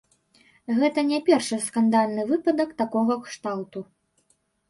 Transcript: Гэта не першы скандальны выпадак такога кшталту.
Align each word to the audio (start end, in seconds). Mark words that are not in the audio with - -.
Гэта 0.79 0.99
не 1.09 1.19
першы 1.27 1.59
скандальны 1.65 2.23
выпадак 2.31 2.73
такога 2.81 3.17
кшталту. 3.27 3.79